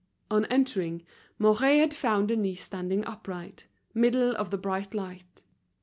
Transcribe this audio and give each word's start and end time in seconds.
On 0.31 0.45
entering, 0.45 1.03
Mouret 1.37 1.77
had 1.77 1.93
found 1.93 2.29
Denise 2.29 2.63
standing 2.63 3.05
upright, 3.05 3.67
middle 3.93 4.35
of 4.35 4.49
the 4.49 4.57
bright 4.57 4.95
light. 4.95 5.43